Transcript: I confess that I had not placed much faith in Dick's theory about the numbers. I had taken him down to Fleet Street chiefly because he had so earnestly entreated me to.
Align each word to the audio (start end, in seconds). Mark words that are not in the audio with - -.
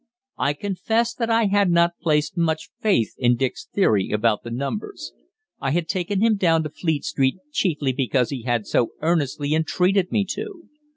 I 0.39 0.53
confess 0.53 1.13
that 1.13 1.29
I 1.29 1.43
had 1.45 1.69
not 1.69 1.99
placed 2.01 2.35
much 2.35 2.71
faith 2.81 3.13
in 3.19 3.35
Dick's 3.35 3.67
theory 3.71 4.09
about 4.09 4.41
the 4.41 4.49
numbers. 4.49 5.13
I 5.59 5.69
had 5.69 5.87
taken 5.87 6.21
him 6.23 6.37
down 6.37 6.63
to 6.63 6.69
Fleet 6.71 7.03
Street 7.05 7.35
chiefly 7.51 7.91
because 7.91 8.31
he 8.31 8.41
had 8.41 8.65
so 8.65 8.93
earnestly 9.03 9.53
entreated 9.53 10.11
me 10.11 10.25
to. 10.31 10.67